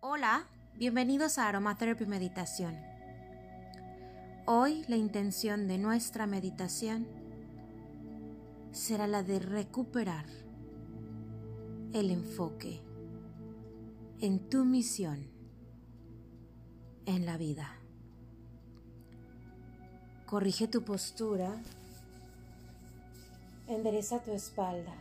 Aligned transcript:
Hola, 0.00 0.46
bienvenidos 0.76 1.38
a 1.38 1.48
Aromatherapy 1.48 2.06
Meditación. 2.06 2.78
Hoy 4.46 4.84
la 4.86 4.94
intención 4.94 5.66
de 5.66 5.76
nuestra 5.76 6.24
meditación 6.24 7.08
será 8.70 9.08
la 9.08 9.24
de 9.24 9.40
recuperar 9.40 10.24
el 11.92 12.12
enfoque 12.12 12.80
en 14.20 14.48
tu 14.48 14.64
misión 14.64 15.26
en 17.04 17.26
la 17.26 17.36
vida. 17.36 17.68
Corrige 20.26 20.68
tu 20.68 20.84
postura, 20.84 21.60
endereza 23.66 24.22
tu 24.22 24.30
espalda. 24.30 24.94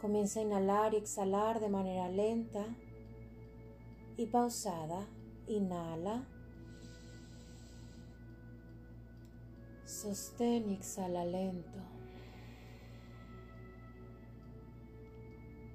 Comienza 0.00 0.40
a 0.40 0.42
inhalar 0.42 0.94
y 0.94 0.96
exhalar 0.96 1.60
de 1.60 1.68
manera 1.68 2.08
lenta 2.08 2.64
y 4.16 4.26
pausada. 4.26 5.06
Inhala. 5.46 6.26
Sostén 9.84 10.70
y 10.70 10.74
exhala 10.74 11.24
lento. 11.24 11.78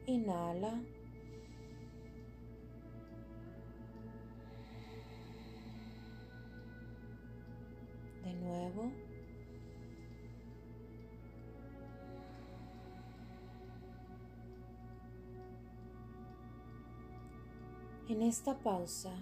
Inhala. 0.08 0.82
En 18.10 18.24
esta 18.24 18.58
pausa, 18.58 19.14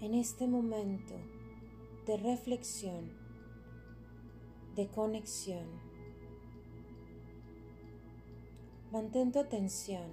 en 0.00 0.14
este 0.14 0.48
momento 0.48 1.14
de 2.04 2.16
reflexión, 2.16 3.12
de 4.74 4.88
conexión, 4.88 5.68
mantén 8.90 9.30
tu 9.30 9.38
atención 9.38 10.10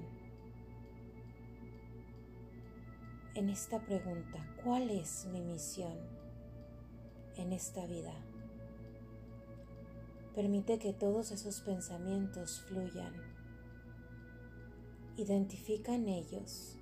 en 3.33 3.49
esta 3.49 3.79
pregunta, 3.79 4.37
¿cuál 4.63 4.91
es 4.91 5.25
mi 5.33 5.41
misión 5.41 5.97
en 7.37 7.53
esta 7.53 7.87
vida? 7.87 8.13
Permite 10.35 10.77
que 10.77 10.93
todos 10.93 11.31
esos 11.31 11.61
pensamientos 11.61 12.61
fluyan. 12.67 13.15
Identifica 15.17 15.95
en 15.95 16.07
ellos 16.09 16.76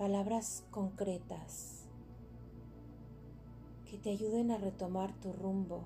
palabras 0.00 0.64
concretas 0.70 1.84
que 3.84 3.98
te 3.98 4.08
ayuden 4.12 4.50
a 4.50 4.56
retomar 4.56 5.12
tu 5.20 5.30
rumbo. 5.30 5.84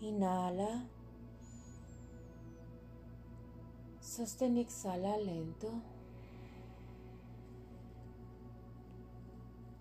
Inhala. 0.00 0.86
Sostén 3.98 4.56
y 4.56 4.60
exhala 4.60 5.16
lento. 5.16 5.68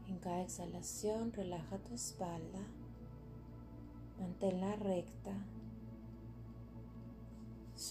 En 0.08 0.18
cada 0.18 0.42
exhalación 0.42 1.32
relaja 1.32 1.78
tu 1.78 1.94
espalda. 1.94 2.66
Manténla 4.18 4.78
recta. 4.78 5.46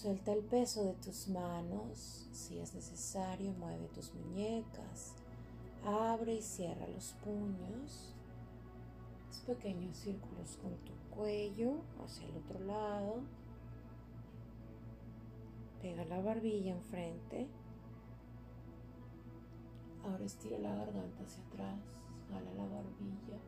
Suelta 0.01 0.33
el 0.33 0.43
peso 0.43 0.83
de 0.83 0.93
tus 0.95 1.29
manos, 1.29 2.27
si 2.33 2.59
es 2.59 2.73
necesario, 2.75 3.53
mueve 3.53 3.87
tus 3.93 4.13
muñecas, 4.13 5.15
abre 5.85 6.35
y 6.35 6.41
cierra 6.41 6.85
los 6.89 7.13
puños, 7.23 8.13
haz 9.29 9.39
pequeños 9.47 9.95
círculos 9.95 10.57
con 10.61 10.75
tu 10.79 10.91
cuello 11.15 11.77
hacia 12.03 12.27
el 12.27 12.35
otro 12.35 12.59
lado, 12.59 13.21
pega 15.81 16.03
la 16.03 16.19
barbilla 16.19 16.73
enfrente, 16.73 17.47
ahora 20.03 20.25
estira 20.25 20.59
la 20.59 20.75
garganta 20.75 21.23
hacia 21.23 21.41
atrás, 21.45 21.79
jala 22.29 22.53
la 22.53 22.65
barbilla. 22.65 23.39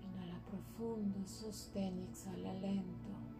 Inhala 0.00 0.40
profundo, 0.46 1.28
sostén 1.28 1.98
y 1.98 2.04
exhala 2.04 2.54
lento. 2.54 3.31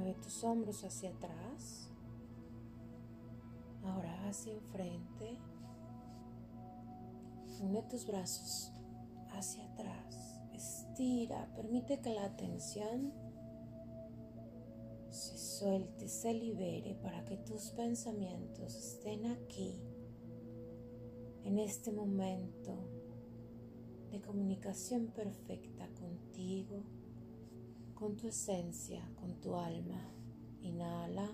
Mueve 0.00 0.18
tus 0.22 0.42
hombros 0.44 0.82
hacia 0.82 1.10
atrás. 1.10 1.90
Ahora 3.84 4.28
hacia 4.28 4.54
enfrente. 4.54 5.36
Une 7.60 7.82
tus 7.82 8.06
brazos 8.06 8.72
hacia 9.32 9.62
atrás. 9.66 10.40
Estira. 10.54 11.52
Permite 11.54 12.00
que 12.00 12.14
la 12.14 12.34
tensión 12.34 13.12
se 15.10 15.36
suelte, 15.36 16.08
se 16.08 16.32
libere 16.32 16.94
para 17.02 17.22
que 17.26 17.36
tus 17.36 17.70
pensamientos 17.72 18.74
estén 18.74 19.26
aquí, 19.26 19.76
en 21.44 21.58
este 21.58 21.92
momento 21.92 22.72
de 24.10 24.20
comunicación 24.22 25.08
perfecta 25.08 25.86
contigo 25.88 26.84
con 28.00 28.16
tu 28.16 28.28
esencia, 28.28 29.06
con 29.20 29.38
tu 29.42 29.54
alma. 29.54 30.00
Inhala. 30.62 31.28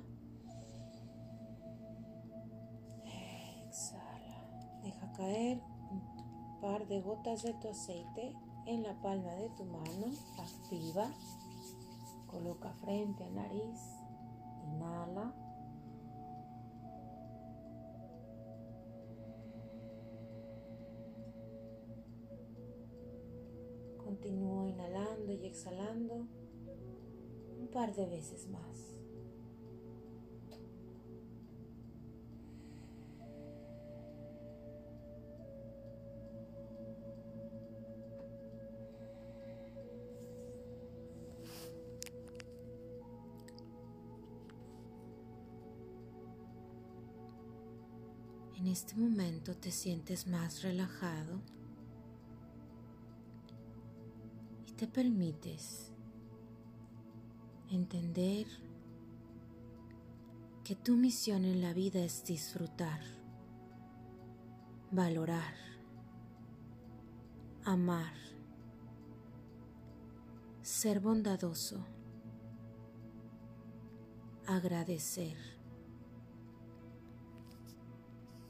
Exhala. 3.68 4.80
Deja 4.82 5.12
caer 5.12 5.62
un 5.92 6.60
par 6.60 6.88
de 6.88 7.00
gotas 7.00 7.44
de 7.44 7.54
tu 7.54 7.68
aceite 7.68 8.34
en 8.66 8.82
la 8.82 9.00
palma 9.00 9.32
de 9.34 9.48
tu 9.50 9.64
mano. 9.64 10.06
Activa. 10.40 11.08
Coloca 12.26 12.72
frente 12.72 13.22
a 13.22 13.30
nariz. 13.30 13.80
Inhala. 14.64 15.32
Continúa 23.98 24.68
inhalando 24.68 25.35
par 27.76 27.94
de 27.94 28.06
veces 28.06 28.48
más. 28.48 28.94
En 48.56 48.68
este 48.68 48.94
momento 48.94 49.54
te 49.54 49.70
sientes 49.70 50.26
más 50.26 50.62
relajado 50.62 51.42
y 54.66 54.72
te 54.72 54.86
permites 54.86 55.92
entender 57.70 58.46
que 60.64 60.74
tu 60.74 60.96
misión 60.96 61.44
en 61.44 61.62
la 61.62 61.72
vida 61.72 62.00
es 62.00 62.24
disfrutar, 62.24 63.00
valorar, 64.90 65.54
amar, 67.64 68.14
ser 70.62 71.00
bondadoso, 71.00 71.84
agradecer, 74.46 75.36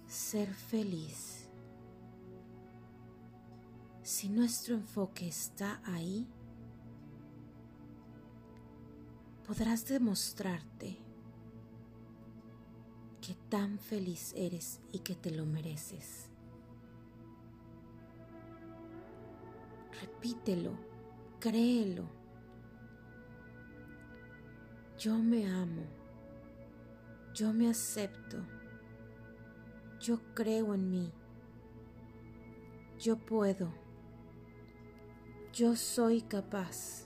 ser 0.06 0.48
feliz. 0.54 1.50
Si 4.02 4.28
nuestro 4.28 4.74
enfoque 4.74 5.28
está 5.28 5.82
ahí, 5.84 6.26
podrás 9.46 9.86
demostrarte 9.86 10.96
que 13.20 13.34
tan 13.48 13.78
feliz 13.78 14.32
eres 14.36 14.80
y 14.90 14.98
que 15.00 15.14
te 15.14 15.30
lo 15.30 15.46
mereces. 15.46 16.28
Repítelo, 20.00 20.72
créelo. 21.38 22.04
Yo 24.98 25.16
me 25.16 25.46
amo, 25.48 25.82
yo 27.34 27.52
me 27.52 27.68
acepto, 27.68 28.38
yo 30.00 30.18
creo 30.34 30.74
en 30.74 30.90
mí, 30.90 31.12
yo 32.98 33.16
puedo, 33.18 33.72
yo 35.52 35.76
soy 35.76 36.22
capaz. 36.22 37.05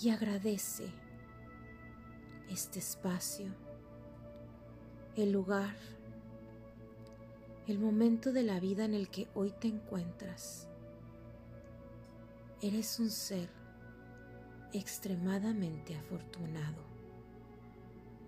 Y 0.00 0.10
agradece 0.10 0.92
este 2.48 2.78
espacio, 2.78 3.52
el 5.16 5.32
lugar, 5.32 5.74
el 7.66 7.78
momento 7.78 8.32
de 8.32 8.44
la 8.44 8.60
vida 8.60 8.84
en 8.84 8.94
el 8.94 9.08
que 9.08 9.28
hoy 9.34 9.52
te 9.60 9.68
encuentras. 9.68 10.68
Eres 12.62 12.98
un 13.00 13.10
ser 13.10 13.48
extremadamente 14.72 15.96
afortunado. 15.96 16.82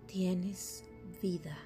Tienes 0.07 0.83
vida. 1.21 1.57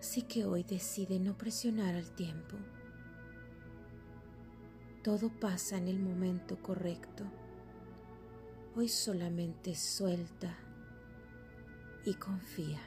Así 0.00 0.22
que 0.22 0.44
hoy 0.44 0.64
decide 0.64 1.20
no 1.20 1.36
presionar 1.36 1.94
al 1.94 2.10
tiempo. 2.12 2.56
Todo 5.02 5.30
pasa 5.30 5.78
en 5.78 5.86
el 5.86 6.00
momento 6.00 6.60
correcto. 6.60 7.24
Hoy 8.74 8.88
solamente 8.88 9.76
suelta 9.76 10.58
y 12.04 12.14
confía. 12.14 12.80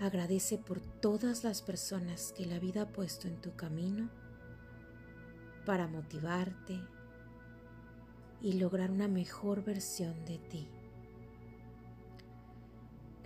Agradece 0.00 0.56
por 0.56 0.80
todas 0.80 1.44
las 1.44 1.60
personas 1.60 2.32
que 2.32 2.46
la 2.46 2.58
vida 2.58 2.82
ha 2.82 2.88
puesto 2.88 3.28
en 3.28 3.40
tu 3.40 3.54
camino 3.54 4.08
para 5.66 5.86
motivarte 5.86 6.80
y 8.40 8.54
lograr 8.54 8.90
una 8.90 9.08
mejor 9.08 9.62
versión 9.62 10.24
de 10.24 10.38
ti. 10.38 10.68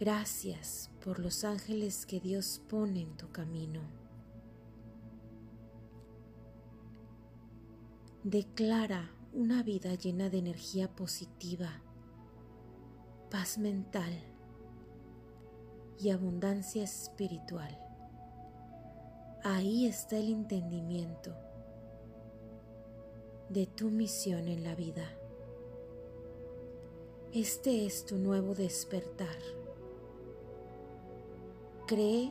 Gracias 0.01 0.91
por 1.05 1.21
los 1.21 1.45
ángeles 1.45 2.07
que 2.07 2.21
Dios 2.21 2.61
pone 2.69 3.03
en 3.03 3.17
tu 3.17 3.31
camino. 3.31 4.00
Declara 8.25 9.11
una 9.33 9.63
vida 9.63 9.95
llena 9.95 10.29
de 10.29 10.41
energía 10.41 10.95
positiva, 10.95 11.81
paz 13.31 13.57
mental 13.57 14.13
y 15.99 16.11
abundancia 16.11 16.85
espiritual. 16.85 17.79
Ahí 19.43 19.87
está 19.87 20.19
el 20.19 20.31
entendimiento 20.33 21.35
de 23.49 23.67
tu 23.67 23.91
misión 23.91 24.49
en 24.49 24.65
la 24.65 24.75
vida. 24.75 25.09
Este 27.33 27.87
es 27.87 28.05
tu 28.05 28.19
nuevo 28.19 28.55
despertar. 28.55 29.39
Cree 31.87 32.31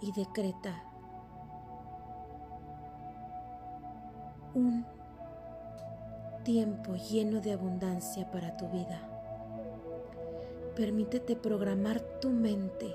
y 0.00 0.12
decreta 0.12 0.82
un 4.54 4.93
tiempo 6.44 6.94
lleno 6.94 7.40
de 7.40 7.52
abundancia 7.52 8.30
para 8.30 8.56
tu 8.58 8.68
vida. 8.68 9.00
Permítete 10.76 11.36
programar 11.36 12.00
tu 12.20 12.28
mente 12.28 12.94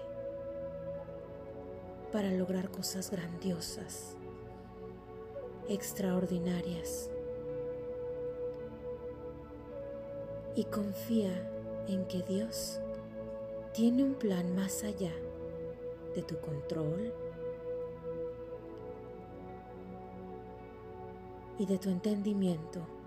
para 2.11 2.29
lograr 2.31 2.69
cosas 2.69 3.09
grandiosas, 3.09 4.15
extraordinarias. 5.67 7.09
Y 10.55 10.65
confía 10.65 11.31
en 11.87 12.05
que 12.05 12.21
Dios 12.21 12.79
tiene 13.73 14.03
un 14.03 14.13
plan 14.13 14.55
más 14.55 14.83
allá 14.83 15.13
de 16.15 16.21
tu 16.21 16.39
control 16.39 17.13
y 21.57 21.65
de 21.65 21.77
tu 21.79 21.89
entendimiento. 21.89 22.98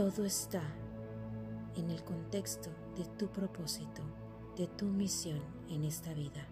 Todo 0.00 0.24
está 0.24 0.62
en 1.76 1.90
el 1.90 2.02
contexto 2.04 2.70
de 2.96 3.04
tu 3.18 3.30
propósito, 3.30 4.00
de 4.56 4.66
tu 4.66 4.86
misión 4.86 5.42
en 5.68 5.84
esta 5.84 6.14
vida. 6.14 6.42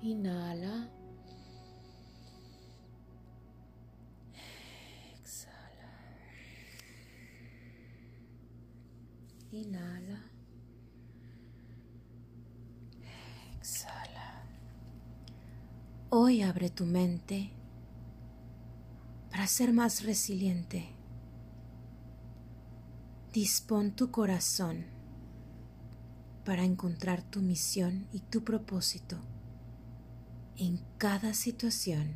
Inhala. 0.00 0.88
Exhala. 5.20 5.90
Inhala. 9.52 10.22
Exhala. 13.58 14.42
Hoy 16.08 16.40
abre 16.40 16.70
tu 16.70 16.86
mente 16.86 17.52
ser 19.46 19.72
más 19.72 20.04
resiliente. 20.04 20.88
Dispón 23.32 23.92
tu 23.92 24.10
corazón 24.10 24.86
para 26.44 26.64
encontrar 26.64 27.22
tu 27.22 27.42
misión 27.42 28.06
y 28.12 28.20
tu 28.20 28.44
propósito 28.44 29.18
en 30.56 30.80
cada 30.96 31.34
situación 31.34 32.14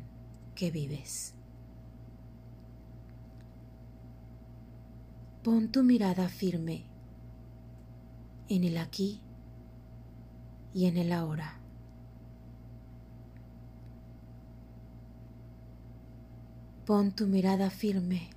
que 0.55 0.71
vives. 0.71 1.33
Pon 5.43 5.71
tu 5.71 5.83
mirada 5.83 6.29
firme 6.29 6.85
en 8.47 8.63
el 8.63 8.77
aquí 8.77 9.21
y 10.73 10.85
en 10.85 10.97
el 10.97 11.11
ahora. 11.11 11.60
Pon 16.85 17.11
tu 17.11 17.27
mirada 17.27 17.69
firme 17.69 18.31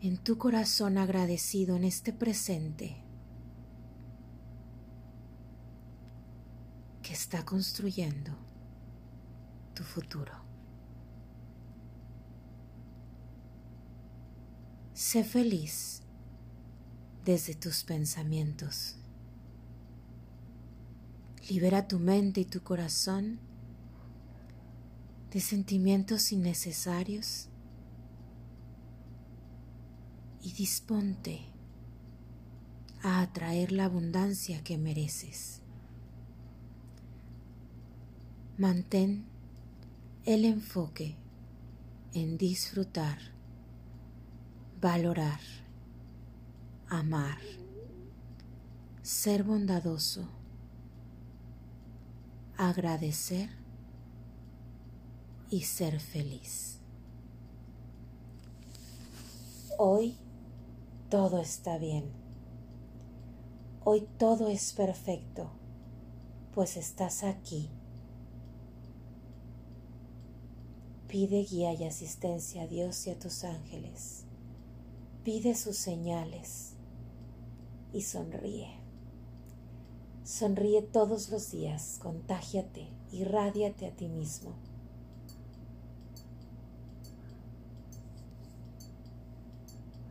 en 0.00 0.16
tu 0.16 0.38
corazón 0.38 0.96
agradecido 0.96 1.74
en 1.74 1.82
este 1.82 2.12
presente 2.12 2.96
que 7.02 7.12
está 7.12 7.44
construyendo 7.44 8.32
tu 9.74 9.82
futuro. 9.82 10.32
Sé 14.92 15.24
feliz 15.24 16.02
desde 17.24 17.56
tus 17.56 17.82
pensamientos. 17.82 18.96
Libera 21.50 21.88
tu 21.88 21.98
mente 21.98 22.42
y 22.42 22.44
tu 22.44 22.62
corazón 22.62 23.40
de 25.34 25.40
sentimientos 25.40 26.30
innecesarios 26.30 27.48
y 30.40 30.52
disponte 30.52 31.40
a 33.02 33.20
atraer 33.20 33.72
la 33.72 33.86
abundancia 33.86 34.62
que 34.62 34.78
mereces. 34.78 35.60
Mantén 38.58 39.24
el 40.24 40.44
enfoque 40.44 41.16
en 42.12 42.38
disfrutar, 42.38 43.18
valorar, 44.80 45.40
amar, 46.86 47.38
ser 49.02 49.42
bondadoso, 49.42 50.28
agradecer 52.56 53.63
y 55.50 55.62
ser 55.62 56.00
feliz. 56.00 56.78
Hoy 59.78 60.16
todo 61.10 61.40
está 61.40 61.78
bien. 61.78 62.04
Hoy 63.84 64.08
todo 64.18 64.48
es 64.48 64.72
perfecto, 64.72 65.50
pues 66.54 66.76
estás 66.76 67.22
aquí. 67.22 67.68
Pide 71.08 71.44
guía 71.44 71.72
y 71.74 71.84
asistencia 71.84 72.62
a 72.62 72.66
Dios 72.66 73.06
y 73.06 73.10
a 73.10 73.18
tus 73.18 73.44
ángeles. 73.44 74.24
Pide 75.22 75.54
sus 75.54 75.76
señales 75.76 76.72
y 77.92 78.02
sonríe. 78.02 78.68
Sonríe 80.24 80.82
todos 80.82 81.30
los 81.30 81.50
días, 81.50 81.98
contágiate, 82.02 82.88
irradiate 83.12 83.86
a 83.86 83.90
ti 83.90 84.08
mismo. 84.08 84.54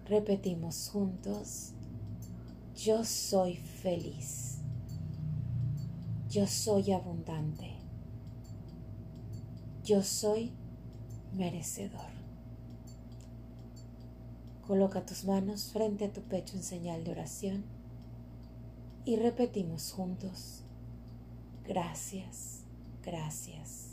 Repetimos 0.05 0.89
juntos, 0.89 1.72
yo 2.75 3.03
soy 3.05 3.55
feliz, 3.55 4.57
yo 6.29 6.45
soy 6.48 6.91
abundante, 6.91 7.77
yo 9.83 10.03
soy 10.03 10.51
merecedor. 11.33 12.12
Coloca 14.67 15.05
tus 15.05 15.25
manos 15.25 15.72
frente 15.72 16.05
a 16.05 16.13
tu 16.13 16.22
pecho 16.22 16.55
en 16.55 16.63
señal 16.63 17.03
de 17.03 17.12
oración 17.12 17.65
y 19.05 19.17
repetimos 19.17 19.91
juntos, 19.91 20.63
Gracias, 21.65 22.65
gracias. 23.01 23.92